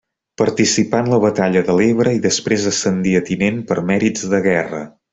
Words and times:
Participà 0.41 1.01
en 1.05 1.09
la 1.11 1.19
Batalla 1.25 1.63
de 1.69 1.75
l'Ebre 1.81 2.15
i 2.19 2.23
després 2.25 2.67
ascendí 2.73 3.15
a 3.21 3.25
tinent 3.31 3.63
per 3.71 3.81
mèrits 3.93 4.29
de 4.35 4.45
guerra. 4.51 4.83